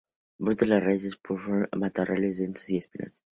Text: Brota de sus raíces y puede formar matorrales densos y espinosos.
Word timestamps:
Brota 0.39 0.65
de 0.65 0.73
sus 0.73 0.83
raíces 0.83 1.13
y 1.13 1.17
puede 1.17 1.41
formar 1.41 1.69
matorrales 1.77 2.39
densos 2.39 2.67
y 2.71 2.77
espinosos. 2.77 3.21